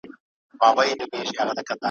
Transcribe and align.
محتسب 0.59 0.77
وړی 0.79 0.93
قلم 1.37 1.47
له 1.49 1.53
نجونو, 1.61 1.75